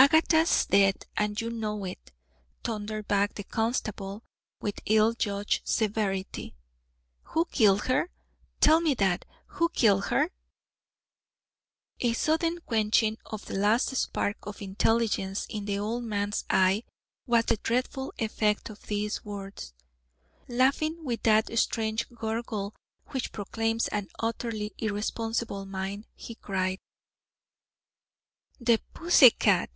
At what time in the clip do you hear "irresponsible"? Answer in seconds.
24.78-25.66